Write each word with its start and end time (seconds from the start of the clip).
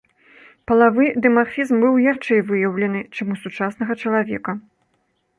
Палавы 0.69 1.05
дымарфізм 1.25 1.75
быў 1.83 1.93
ярчэй 2.11 2.41
выяўлены, 2.49 3.01
чым 3.19 3.27
у 3.35 3.37
сучаснага 3.43 3.93
чалавека. 4.07 4.51